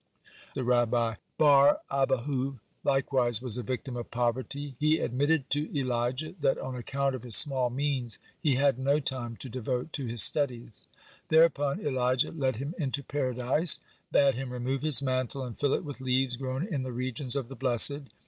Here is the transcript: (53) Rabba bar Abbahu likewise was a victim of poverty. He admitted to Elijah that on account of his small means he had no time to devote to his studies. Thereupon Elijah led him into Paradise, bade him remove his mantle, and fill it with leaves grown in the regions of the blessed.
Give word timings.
(53) 0.55 0.63
Rabba 0.63 1.17
bar 1.37 1.79
Abbahu 1.91 2.57
likewise 2.83 3.39
was 3.39 3.59
a 3.59 3.61
victim 3.61 3.95
of 3.95 4.09
poverty. 4.09 4.75
He 4.79 4.97
admitted 4.97 5.47
to 5.51 5.71
Elijah 5.77 6.33
that 6.41 6.57
on 6.57 6.73
account 6.73 7.13
of 7.13 7.21
his 7.21 7.35
small 7.35 7.69
means 7.69 8.17
he 8.41 8.55
had 8.55 8.79
no 8.79 8.99
time 8.99 9.35
to 9.35 9.47
devote 9.47 9.93
to 9.93 10.07
his 10.07 10.23
studies. 10.23 10.71
Thereupon 11.29 11.79
Elijah 11.85 12.31
led 12.31 12.55
him 12.55 12.73
into 12.79 13.03
Paradise, 13.03 13.77
bade 14.11 14.33
him 14.33 14.51
remove 14.51 14.81
his 14.81 15.03
mantle, 15.03 15.43
and 15.43 15.55
fill 15.55 15.75
it 15.75 15.85
with 15.85 16.01
leaves 16.01 16.35
grown 16.35 16.65
in 16.65 16.81
the 16.81 16.91
regions 16.91 17.35
of 17.35 17.47
the 17.47 17.55
blessed. 17.55 18.01